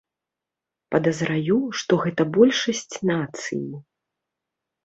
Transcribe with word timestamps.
Падазраю, 0.95 1.57
што 1.81 1.93
гэта 2.05 2.21
большасць 2.39 2.91
нацыі. 3.11 3.63